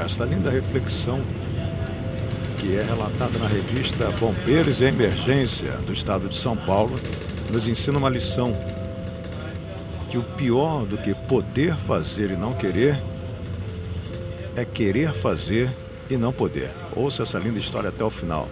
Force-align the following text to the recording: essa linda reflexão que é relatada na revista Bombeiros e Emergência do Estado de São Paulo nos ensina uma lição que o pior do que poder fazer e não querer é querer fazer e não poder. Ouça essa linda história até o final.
essa 0.00 0.24
linda 0.24 0.50
reflexão 0.50 1.20
que 2.58 2.76
é 2.76 2.82
relatada 2.82 3.38
na 3.38 3.46
revista 3.46 4.10
Bombeiros 4.12 4.80
e 4.80 4.84
Emergência 4.84 5.72
do 5.86 5.92
Estado 5.92 6.28
de 6.28 6.36
São 6.36 6.56
Paulo 6.56 7.00
nos 7.50 7.68
ensina 7.68 7.98
uma 7.98 8.08
lição 8.08 8.56
que 10.10 10.18
o 10.18 10.22
pior 10.22 10.86
do 10.86 10.98
que 10.98 11.14
poder 11.14 11.76
fazer 11.76 12.30
e 12.30 12.36
não 12.36 12.54
querer 12.54 13.02
é 14.54 14.64
querer 14.64 15.12
fazer 15.12 15.70
e 16.08 16.16
não 16.16 16.32
poder. 16.32 16.70
Ouça 16.94 17.22
essa 17.22 17.38
linda 17.38 17.58
história 17.58 17.88
até 17.88 18.02
o 18.02 18.10
final. 18.10 18.48